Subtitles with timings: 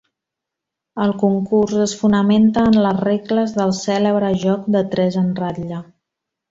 [1.03, 5.89] El concurs es fonamenta en les regles del cèlebre joc de tres en ratlla.